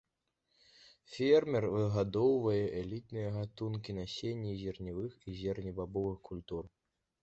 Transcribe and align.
Фермер 1.15 1.65
выгадоўвае 1.75 2.63
элітныя 2.81 3.29
гатункі 3.39 3.97
насення 4.01 4.59
зерневых 4.67 5.13
і 5.29 5.39
зернебабовых 5.45 6.17
культур. 6.31 6.63